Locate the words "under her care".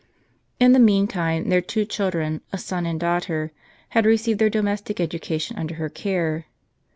5.59-6.47